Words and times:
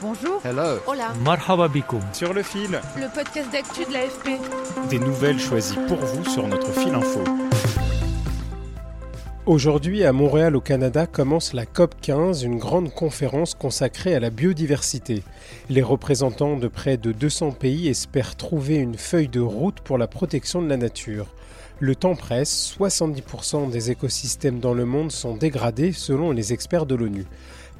Bonjour. 0.00 0.40
Hello. 0.44 0.78
Hola. 0.86 1.12
Marhaba 1.24 1.68
bikoum. 1.68 2.00
Sur 2.12 2.32
le 2.32 2.42
fil, 2.42 2.80
Le 2.96 3.12
podcast 3.12 3.50
d'actu 3.52 3.84
de 3.84 3.92
l'AFP. 3.92 4.40
des 4.90 4.98
nouvelles 4.98 5.40
choisies 5.40 5.78
pour 5.88 5.96
vous 5.98 6.24
sur 6.24 6.46
notre 6.46 6.70
fil 6.72 6.94
info. 6.94 7.20
Aujourd'hui, 9.46 10.04
à 10.04 10.12
Montréal, 10.12 10.54
au 10.56 10.60
Canada, 10.60 11.06
commence 11.06 11.54
la 11.54 11.64
COP 11.64 11.94
15, 12.02 12.42
une 12.42 12.58
grande 12.58 12.92
conférence 12.92 13.54
consacrée 13.54 14.14
à 14.14 14.20
la 14.20 14.30
biodiversité. 14.30 15.22
Les 15.70 15.82
représentants 15.82 16.56
de 16.56 16.68
près 16.68 16.96
de 16.98 17.12
200 17.12 17.52
pays 17.52 17.88
espèrent 17.88 18.36
trouver 18.36 18.76
une 18.76 18.98
feuille 18.98 19.28
de 19.28 19.40
route 19.40 19.80
pour 19.80 19.96
la 19.98 20.06
protection 20.06 20.60
de 20.62 20.68
la 20.68 20.76
nature. 20.76 21.26
Le 21.80 21.94
temps 21.96 22.14
presse, 22.16 22.74
70% 22.78 23.70
des 23.70 23.90
écosystèmes 23.90 24.60
dans 24.60 24.74
le 24.74 24.84
monde 24.84 25.12
sont 25.12 25.34
dégradés 25.36 25.92
selon 25.92 26.30
les 26.32 26.52
experts 26.52 26.86
de 26.86 26.94
l'ONU. 26.96 27.24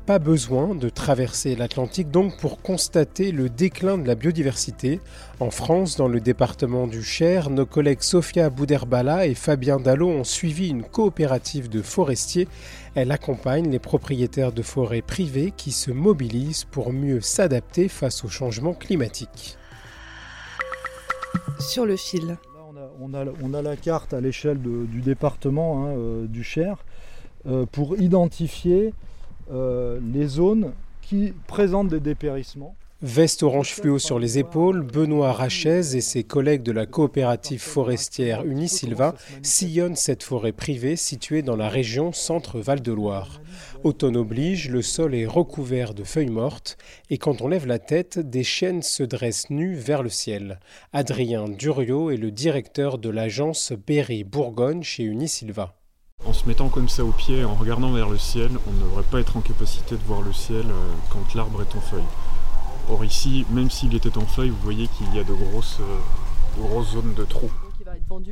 Pas 0.09 0.19
besoin 0.19 0.75
de 0.75 0.89
traverser 0.89 1.55
l'Atlantique 1.55 2.11
donc 2.11 2.39
pour 2.41 2.63
constater 2.63 3.31
le 3.31 3.51
déclin 3.51 3.99
de 3.99 4.09
la 4.09 4.15
biodiversité. 4.15 5.01
En 5.39 5.51
France, 5.51 5.97
dans 5.97 6.09
le 6.09 6.19
département 6.19 6.87
du 6.87 7.03
Cher, 7.03 7.51
nos 7.51 7.67
collègues 7.67 8.01
Sofia 8.01 8.49
Bouderbala 8.49 9.27
et 9.27 9.35
Fabien 9.35 9.79
Dallot 9.79 10.09
ont 10.09 10.25
suivi 10.25 10.71
une 10.71 10.83
coopérative 10.83 11.69
de 11.69 11.83
forestiers. 11.83 12.49
Elle 12.95 13.13
accompagne 13.13 13.71
les 13.71 13.79
propriétaires 13.79 14.53
de 14.53 14.63
forêts 14.63 15.03
privées 15.03 15.53
qui 15.55 15.73
se 15.73 15.91
mobilisent 15.91 16.65
pour 16.65 16.91
mieux 16.95 17.21
s'adapter 17.21 17.89
face 17.89 18.25
au 18.25 18.29
changement 18.29 18.73
climatique. 18.73 19.59
Sur 21.61 21.85
le 21.85 21.99
fil. 21.99 22.29
Là, 22.29 22.39
on, 22.67 22.77
a, 22.79 22.89
on, 22.99 23.13
a, 23.13 23.31
on 23.43 23.53
a 23.53 23.61
la 23.61 23.77
carte 23.77 24.15
à 24.15 24.23
l'échelle 24.23 24.59
du 24.63 25.03
département 25.03 25.85
hein, 25.85 25.89
euh, 25.99 26.27
du 26.27 26.45
Cher 26.45 26.79
euh, 27.47 27.67
pour 27.71 27.99
identifier 27.99 28.95
euh, 29.53 29.99
les 30.13 30.27
zones 30.27 30.73
qui 31.01 31.33
présentent 31.47 31.89
des 31.89 32.01
dépérissements. 32.01 32.75
Veste 33.01 33.45
orange 33.45 33.75
fluo 33.75 34.01
sur 34.01 34.19
les 34.19 34.41
épaules, 34.41 34.83
Benoît 34.83 35.33
Rachez 35.33 35.95
et 35.95 36.01
ses 36.01 36.25
collègues 36.25 36.65
de 36.65 36.73
la 36.73 36.85
coopérative 36.85 37.61
forestière 37.61 38.45
Unisilva 38.45 39.15
sillonnent 39.41 39.95
cette 39.95 40.25
forêt 40.25 40.51
privée 40.51 40.97
située 40.97 41.43
dans 41.43 41.55
la 41.55 41.69
région 41.69 42.13
Centre-Val 42.13 42.83
de 42.83 42.91
Loire. 42.91 43.41
Automne 43.85 44.17
oblige, 44.17 44.69
le 44.69 44.83
sol 44.83 45.15
est 45.15 45.27
recouvert 45.27 45.95
de 45.95 46.03
feuilles 46.03 46.27
mortes 46.27 46.77
et 47.09 47.19
quand 47.19 47.41
on 47.41 47.47
lève 47.47 47.69
la 47.69 47.79
tête, 47.79 48.19
des 48.19 48.43
chênes 48.43 48.83
se 48.83 49.05
dressent 49.05 49.51
nus 49.51 49.77
vers 49.77 50.03
le 50.03 50.11
ciel. 50.11 50.59
Adrien 50.93 51.49
Duriot 51.49 52.11
est 52.11 52.17
le 52.17 52.33
directeur 52.33 52.99
de 52.99 53.11
l'agence 53.11 53.73
Berry 53.87 54.25
Bourgogne 54.25 54.83
chez 54.83 55.05
Unisilva. 55.05 55.78
Mettant 56.49 56.71
comme 56.71 56.89
ça 56.89 57.05
au 57.05 57.11
pied, 57.13 57.45
en 57.45 57.53
regardant 57.53 57.93
vers 57.93 58.09
le 58.09 58.17
ciel, 58.17 58.49
on 58.67 58.73
ne 58.73 58.81
devrait 58.81 59.03
pas 59.03 59.21
être 59.21 59.37
en 59.37 59.43
capacité 59.43 59.97
de 59.97 60.01
voir 60.07 60.23
le 60.23 60.33
ciel 60.33 60.65
euh, 60.65 60.95
quand 61.11 61.35
l'arbre 61.35 61.61
est 61.61 61.77
en 61.77 61.81
feuille. 61.83 62.09
Or 62.89 63.05
ici, 63.05 63.45
même 63.51 63.71
s'il 63.71 63.95
était 63.95 64.17
en 64.17 64.25
feuille, 64.25 64.49
vous 64.49 64.63
voyez 64.63 64.89
qu'il 64.89 65.15
y 65.15 65.19
a 65.19 65.25
de 65.25 65.35
grosses, 65.35 65.77
euh, 65.81 66.57
de 66.57 66.67
grosses 66.67 66.93
zones 66.93 67.13
de 67.13 67.25
trous. 67.25 67.51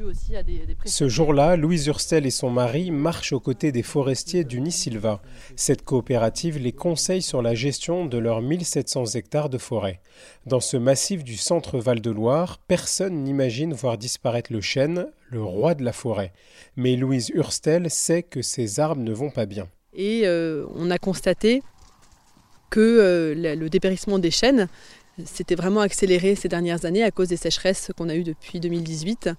Aussi 0.04 0.36
à 0.36 0.42
des, 0.42 0.66
des 0.66 0.76
Ce 0.84 1.08
jour-là, 1.08 1.56
Louise 1.56 1.86
Hurstel 1.86 2.26
et 2.26 2.30
son 2.30 2.50
mari 2.50 2.90
marchent 2.90 3.32
aux 3.32 3.40
côtés 3.40 3.72
des 3.72 3.82
forestiers 3.82 4.44
d'Unisilva. 4.44 5.22
Cette 5.54 5.82
coopérative 5.82 6.58
les 6.58 6.72
conseille 6.72 7.22
sur 7.22 7.42
la 7.42 7.54
gestion 7.54 8.06
de 8.06 8.18
leurs 8.18 8.42
1700 8.42 9.14
hectares 9.14 9.48
de 9.48 9.58
forêt. 9.58 10.00
Dans 10.46 10.60
ce 10.60 10.76
massif 10.76 11.24
du 11.24 11.36
centre 11.36 11.78
Val-de-Loire, 11.78 12.58
personne 12.66 13.22
n'imagine 13.22 13.74
voir 13.74 13.98
disparaître 13.98 14.52
le 14.52 14.60
chêne, 14.60 15.06
le 15.30 15.42
roi 15.42 15.74
de 15.74 15.84
la 15.84 15.92
forêt. 15.92 16.32
Mais 16.76 16.96
Louise 16.96 17.30
Hurstel 17.30 17.90
sait 17.90 18.22
que 18.22 18.42
ces 18.42 18.80
arbres 18.80 19.02
ne 19.02 19.12
vont 19.12 19.30
pas 19.30 19.46
bien. 19.46 19.68
Et 19.94 20.22
euh, 20.24 20.66
on 20.74 20.90
a 20.90 20.98
constaté 20.98 21.62
que 22.70 22.80
euh, 22.80 23.54
le 23.54 23.68
dépérissement 23.68 24.18
des 24.18 24.30
chênes 24.30 24.68
s'était 25.24 25.54
vraiment 25.54 25.80
accéléré 25.80 26.34
ces 26.34 26.48
dernières 26.48 26.84
années 26.84 27.02
à 27.02 27.10
cause 27.10 27.28
des 27.28 27.36
sécheresses 27.36 27.90
qu'on 27.96 28.08
a 28.08 28.14
eues 28.14 28.24
depuis 28.24 28.60
2018. 28.60 29.30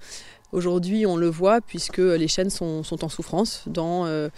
Aujourd'hui, 0.54 1.06
on 1.06 1.18
le 1.18 1.28
voit 1.28 1.60
puisque 1.60 1.98
les 1.98 2.28
chênes 2.30 2.50
sont, 2.50 2.82
en 3.02 3.10
souffrance 3.10 3.64
dans 3.68 4.06
euh, 4.06 4.30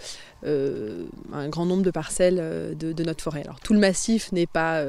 euh, 0.44 1.06
un 1.32 1.48
grand 1.48 1.66
nombre 1.66 1.84
de 1.84 1.92
parcelles 1.92 2.38
euh, 2.40 2.74
de, 2.74 3.04
notre 3.04 3.22
forêt. 3.22 3.42
Alors 3.44 3.60
tout 3.60 3.74
le 3.74 3.78
massif 3.78 4.32
n'est 4.32 4.48
pas, 4.48 4.84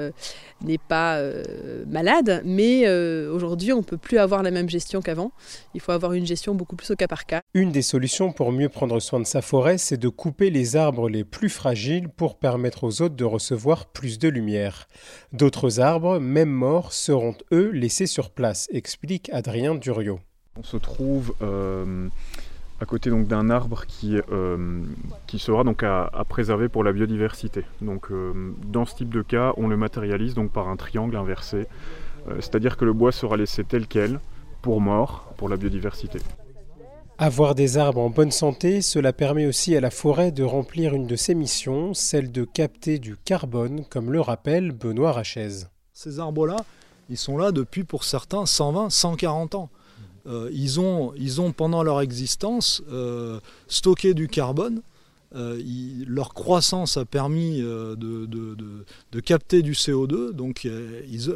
malade, 1.88 2.42
mais 2.44 2.90
aujourd'hui, 3.28 3.72
on 3.72 3.78
ne 3.78 3.84
peut 3.84 3.98
plus 3.98 4.18
avoir 4.18 4.42
la 4.42 4.50
même 4.50 4.70
gestion 4.70 5.02
qu'avant. 5.02 5.32
Il 5.76 5.82
faut 5.82 5.92
avoir 5.92 6.14
une 6.14 6.26
gestion 6.26 6.56
beaucoup 6.56 6.76
plus 6.76 6.90
au 6.90 6.96
cas 6.96 7.08
par 7.08 7.26
cas. 7.28 7.42
Une 7.54 7.72
des 7.72 7.84
solutions 7.84 8.32
pour 8.32 8.52
mieux 8.52 8.70
prendre 8.70 9.00
soin 9.00 9.20
de 9.20 9.26
sa 9.26 9.44
forêt, 9.44 9.78
c'est 9.78 9.98
de 9.98 10.10
couper 10.10 10.50
les 10.50 10.76
arbres 10.76 11.08
les 11.08 11.24
plus 11.24 11.50
fragiles 11.50 12.10
pour 12.10 12.40
permettre 12.40 12.84
aux 12.84 13.02
autres 13.04 13.16
de 13.16 13.26
recevoir 13.26 13.86
plus 13.86 14.18
de 14.18 14.28
lumière. 14.28 14.88
D'autres 15.34 15.80
arbres, 15.80 16.20
même 16.20 16.50
morts, 16.50 16.94
seront 16.94 17.36
eux 17.52 17.70
laissés 17.70 18.08
sur 18.08 18.32
place, 18.32 18.68
explique 18.72 19.30
Adrien 19.32 19.76
Duriot. 19.76 20.20
On 20.58 20.64
se 20.64 20.78
trouve 20.78 21.34
euh, 21.42 22.08
à 22.80 22.86
côté 22.86 23.10
donc 23.10 23.28
d'un 23.28 23.50
arbre 23.50 23.86
qui, 23.86 24.18
euh, 24.32 24.84
qui 25.28 25.40
sera 25.40 25.64
donc 25.64 25.84
à, 25.84 26.10
à 26.14 26.26
préserver 26.26 26.68
pour 26.68 26.84
la 26.84 26.92
biodiversité. 26.92 27.64
Donc 27.82 28.12
euh, 28.12 28.54
dans 28.68 28.86
ce 28.86 28.96
type 28.96 29.14
de 29.14 29.22
cas, 29.22 29.54
on 29.58 29.68
le 29.68 29.78
matérialise 29.78 30.34
donc 30.34 30.52
par 30.52 30.68
un 30.68 30.76
triangle 30.76 31.16
inversé, 31.16 31.68
Euh, 32.28 32.36
c'est-à-dire 32.40 32.78
que 32.78 32.86
le 32.86 32.94
bois 32.94 33.12
sera 33.12 33.36
laissé 33.36 33.64
tel 33.64 33.88
quel 33.88 34.20
pour 34.62 34.80
mort 34.80 35.34
pour 35.38 35.50
la 35.50 35.58
biodiversité. 35.58 36.20
Avoir 37.18 37.56
des 37.56 37.78
arbres 37.80 38.02
en 38.02 38.12
bonne 38.12 38.32
santé, 38.32 38.82
cela 38.82 39.12
permet 39.12 39.48
aussi 39.48 39.76
à 39.76 39.82
la 39.82 39.90
forêt 39.90 40.32
de 40.32 40.44
remplir 40.44 40.94
une 40.94 41.08
de 41.08 41.16
ses 41.16 41.34
missions, 41.34 41.96
celle 41.96 42.32
de 42.32 42.44
capter 42.46 43.00
du 43.00 43.16
carbone, 43.16 43.86
comme 43.90 44.12
le 44.12 44.22
rappelle 44.22 44.72
Benoît 44.72 45.14
Rachez. 45.14 45.66
Ces 45.94 46.20
arbres-là, 46.20 46.58
ils 47.10 47.18
sont 47.18 47.38
là 47.38 47.52
depuis 47.52 47.84
pour 47.84 48.04
certains 48.04 48.46
120, 48.46 48.92
140 48.92 49.56
ans. 49.56 49.70
Euh, 50.28 50.50
ils, 50.54 50.80
ont, 50.80 51.14
ils 51.18 51.42
ont 51.42 51.52
pendant 51.52 51.84
leur 51.84 52.02
existence 52.02 52.82
euh, 52.92 53.40
stocké 53.68 54.14
du 54.14 54.28
carbone. 54.28 54.82
Euh, 55.34 55.62
leur 56.08 56.34
croissance 56.34 56.98
a 56.98 57.06
permis 57.06 57.62
de, 57.62 59.22
capter 59.24 59.62
du 59.62 59.74
CO2. 59.74 60.32
Donc 60.32 60.68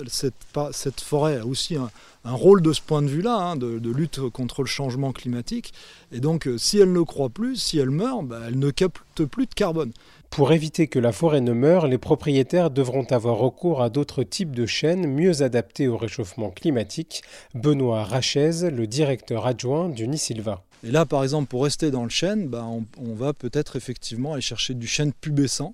cette 0.10 1.02
forêt 1.02 1.40
a 1.40 1.46
aussi 1.46 1.76
un, 1.76 1.90
un 2.26 2.34
rôle 2.34 2.62
de 2.62 2.74
ce 2.74 2.82
point 2.82 3.02
de 3.02 3.08
vue-là, 3.08 3.36
hein, 3.36 3.56
de, 3.56 3.80
de 3.80 3.92
lutte 3.92 4.20
contre 4.30 4.64
le 4.64 4.68
changement 4.68 5.14
climatique. 5.14 5.74
Et 6.12 6.20
donc 6.20 6.48
euh, 6.48 6.58
si 6.58 6.80
elle 6.80 6.92
ne 6.92 7.02
croît 7.02 7.30
plus, 7.30 7.56
si 7.56 7.78
elle 7.78 7.92
meurt, 7.92 8.26
bah, 8.26 8.42
elle 8.48 8.60
ne 8.60 8.72
capte 8.72 9.26
plus 9.26 9.46
de 9.46 9.54
carbone. 9.54 9.92
Pour 10.32 10.52
éviter 10.52 10.88
que 10.88 11.00
la 11.00 11.14
forêt 11.14 11.40
ne 11.40 11.54
meure, 11.54 11.88
les 11.88 12.00
propriétaires 12.00 12.72
devront 12.72 13.06
avoir 13.06 13.38
recours 13.38 13.82
à 13.82 13.90
d'autres 13.90 14.24
types 14.24 14.54
de 14.56 14.66
chênes 14.66 15.08
mieux 15.08 15.44
adaptés 15.44 15.88
au 15.88 15.96
réchauffement 15.96 16.50
climatique. 16.50 17.22
Benoît 17.54 18.04
Rachez, 18.04 18.70
le 18.70 18.86
directeur 18.88 19.46
adjoint 19.46 19.88
d'Unisilva. 19.88 20.64
Et 20.84 20.92
là, 20.92 21.06
par 21.06 21.24
exemple, 21.24 21.48
pour 21.48 21.64
rester 21.64 21.90
dans 21.90 22.04
le 22.04 22.10
chêne, 22.10 22.48
bah, 22.48 22.66
on, 22.68 22.84
on 22.98 23.14
va 23.14 23.34
peut-être 23.34 23.76
effectivement 23.76 24.34
aller 24.34 24.42
chercher 24.42 24.74
du 24.74 24.88
chêne 24.88 25.14
pubescent 25.14 25.72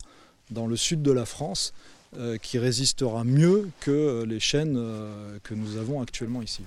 dans 0.52 0.68
le 0.68 0.76
sud 0.76 1.02
de 1.02 1.12
la 1.12 1.26
France, 1.26 1.74
qui 2.42 2.60
résistera 2.60 3.24
mieux 3.24 3.70
que 3.80 3.92
euh, 3.92 4.26
les 4.26 4.40
chênes 4.40 4.76
euh, 4.78 5.40
que 5.44 5.54
nous 5.54 5.78
avons 5.78 6.02
actuellement 6.02 6.42
ici. 6.42 6.64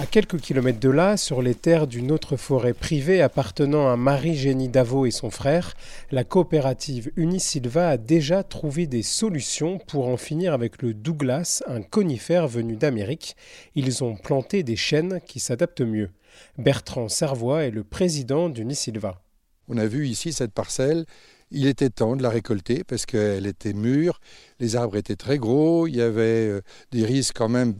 À 0.00 0.06
quelques 0.06 0.40
kilomètres 0.40 0.78
de 0.78 0.90
là, 0.90 1.16
sur 1.16 1.42
les 1.42 1.56
terres 1.56 1.88
d'une 1.88 2.12
autre 2.12 2.36
forêt 2.36 2.72
privée 2.72 3.20
appartenant 3.20 3.88
à 3.88 3.96
Marie-Génie 3.96 4.68
Davot 4.68 5.06
et 5.06 5.10
son 5.10 5.30
frère, 5.30 5.74
la 6.12 6.22
coopérative 6.22 7.10
Unisilva 7.16 7.90
a 7.90 7.96
déjà 7.96 8.44
trouvé 8.44 8.86
des 8.86 9.02
solutions 9.02 9.78
pour 9.78 10.06
en 10.06 10.16
finir 10.16 10.52
avec 10.52 10.82
le 10.82 10.94
Douglas, 10.94 11.64
un 11.66 11.82
conifère 11.82 12.46
venu 12.46 12.76
d'Amérique. 12.76 13.36
Ils 13.74 14.04
ont 14.04 14.14
planté 14.14 14.62
des 14.62 14.76
chênes 14.76 15.20
qui 15.26 15.40
s'adaptent 15.40 15.80
mieux. 15.80 16.10
Bertrand 16.58 17.08
Servois 17.08 17.64
est 17.64 17.72
le 17.72 17.82
président 17.82 18.48
d'Unisilva. 18.48 19.20
On 19.68 19.78
a 19.78 19.86
vu 19.86 20.06
ici 20.06 20.32
cette 20.32 20.52
parcelle 20.52 21.06
il 21.50 21.66
était 21.66 21.90
temps 21.90 22.16
de 22.16 22.22
la 22.22 22.30
récolter 22.30 22.84
parce 22.84 23.06
qu'elle 23.06 23.46
était 23.46 23.72
mûre, 23.72 24.20
les 24.60 24.76
arbres 24.76 24.96
étaient 24.96 25.16
très 25.16 25.38
gros, 25.38 25.86
il 25.86 25.96
y 25.96 26.02
avait 26.02 26.48
euh, 26.48 26.60
des 26.90 27.04
risques 27.04 27.36
quand 27.36 27.48
même 27.48 27.74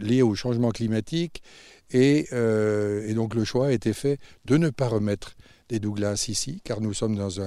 liés 0.00 0.22
au 0.22 0.34
changement 0.34 0.70
climatique 0.70 1.42
et, 1.90 2.28
et, 2.32 3.14
donc 3.14 3.34
le 3.34 3.42
choix 3.42 3.66
a 3.66 3.72
été 3.72 3.92
fait 3.92 4.20
de 4.44 4.56
ne 4.56 4.70
pas 4.70 4.86
remettre 4.86 5.34
des 5.70 5.78
Douglas 5.78 6.26
ici, 6.28 6.60
car 6.64 6.80
nous 6.80 6.92
sommes 6.92 7.16
dans 7.16 7.40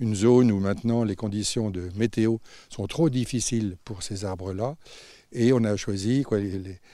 une 0.00 0.14
zone 0.14 0.50
où 0.50 0.58
maintenant 0.58 1.04
les 1.04 1.14
conditions 1.14 1.70
de 1.70 1.90
météo 1.94 2.38
sont 2.70 2.86
trop 2.86 3.10
difficiles 3.10 3.76
pour 3.84 4.02
ces 4.02 4.24
arbres-là. 4.24 4.76
Et 5.32 5.52
on 5.52 5.62
a 5.64 5.76
choisi, 5.76 6.24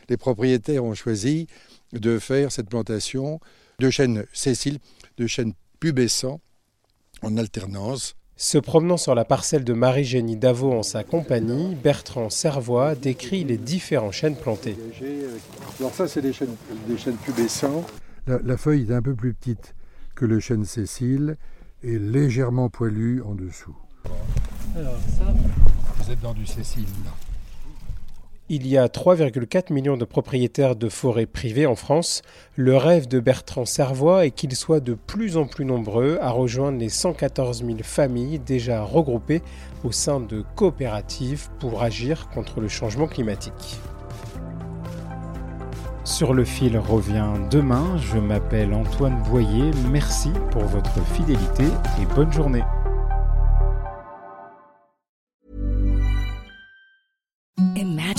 les, 0.08 0.16
propriétaires 0.16 0.84
ont 0.84 0.94
choisi 0.94 1.46
de 1.92 2.18
faire 2.18 2.50
cette 2.50 2.68
plantation 2.68 3.38
de 3.78 3.90
chênes 3.90 4.26
Cécile, 4.32 4.78
de 5.18 5.26
chênes 5.26 5.54
pubescents 5.78 6.40
en 7.22 7.36
alternance. 7.36 8.14
Se 8.36 8.58
promenant 8.58 8.96
sur 8.96 9.14
la 9.14 9.24
parcelle 9.24 9.64
de 9.64 9.72
Marie-Génie 9.72 10.36
Davot 10.36 10.72
en 10.72 10.82
sa 10.82 11.04
compagnie, 11.04 11.74
Bertrand 11.74 12.30
Servois 12.30 12.94
décrit 12.94 13.44
les 13.44 13.58
différents 13.58 14.10
chênes 14.10 14.36
plantés. 14.36 14.76
Alors 15.78 15.94
ça, 15.94 16.08
c'est 16.08 16.22
des 16.22 16.32
chênes, 16.32 16.56
des 16.88 16.96
chênes 16.96 17.16
pubescents. 17.16 17.84
La, 18.26 18.38
la, 18.42 18.56
feuille 18.56 18.90
est 18.90 18.94
un 18.94 19.02
peu 19.02 19.14
plus 19.14 19.34
petite 19.34 19.74
que 20.14 20.24
le 20.24 20.40
chêne 20.40 20.64
Cécile 20.64 21.36
est 21.84 21.98
légèrement 21.98 22.68
poilu 22.68 23.22
en 23.22 23.34
dessous. 23.34 23.76
Alors 24.76 24.96
ça, 25.18 25.34
vous 25.98 26.10
êtes 26.10 26.20
dans 26.20 26.34
du 26.34 26.46
Cécile 26.46 26.84
là. 27.04 27.31
Il 28.48 28.66
y 28.66 28.76
a 28.76 28.88
3,4 28.88 29.72
millions 29.72 29.96
de 29.96 30.04
propriétaires 30.04 30.74
de 30.74 30.88
forêts 30.88 31.26
privées 31.26 31.66
en 31.66 31.76
France. 31.76 32.22
Le 32.56 32.76
rêve 32.76 33.06
de 33.06 33.20
Bertrand 33.20 33.64
Servois 33.64 34.26
est 34.26 34.32
qu'ils 34.32 34.56
soient 34.56 34.80
de 34.80 34.94
plus 34.94 35.36
en 35.36 35.46
plus 35.46 35.64
nombreux 35.64 36.18
à 36.20 36.30
rejoindre 36.30 36.78
les 36.78 36.88
114 36.88 37.64
000 37.64 37.78
familles 37.82 38.40
déjà 38.40 38.82
regroupées 38.82 39.42
au 39.84 39.92
sein 39.92 40.20
de 40.20 40.44
coopératives 40.56 41.48
pour 41.60 41.82
agir 41.82 42.28
contre 42.30 42.60
le 42.60 42.68
changement 42.68 43.06
climatique. 43.06 43.78
Sur 46.04 46.34
le 46.34 46.44
fil 46.44 46.76
revient 46.76 47.32
demain. 47.48 47.96
Je 47.96 48.18
m'appelle 48.18 48.74
Antoine 48.74 49.22
Boyer. 49.30 49.70
Merci 49.90 50.30
pour 50.50 50.64
votre 50.64 51.00
fidélité 51.14 51.64
et 52.00 52.14
bonne 52.14 52.32
journée. 52.32 52.64